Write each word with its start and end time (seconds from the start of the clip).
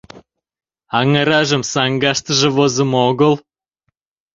Аҥыражым 0.97 1.63
саҥгаштыже 1.71 2.49
возымо 2.55 2.99
огыл. 3.09 3.33